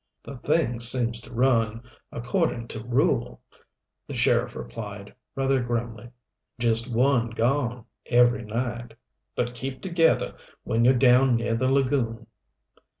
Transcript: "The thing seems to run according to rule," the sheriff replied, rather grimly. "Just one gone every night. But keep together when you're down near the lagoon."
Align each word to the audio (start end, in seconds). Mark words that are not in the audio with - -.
"The 0.23 0.37
thing 0.37 0.79
seems 0.79 1.21
to 1.21 1.31
run 1.31 1.83
according 2.11 2.69
to 2.69 2.83
rule," 2.83 3.39
the 4.07 4.15
sheriff 4.15 4.55
replied, 4.55 5.13
rather 5.35 5.61
grimly. 5.61 6.09
"Just 6.57 6.91
one 6.91 7.29
gone 7.29 7.85
every 8.07 8.43
night. 8.43 8.95
But 9.35 9.53
keep 9.53 9.79
together 9.79 10.33
when 10.63 10.83
you're 10.83 10.95
down 10.95 11.35
near 11.35 11.53
the 11.55 11.71
lagoon." 11.71 12.25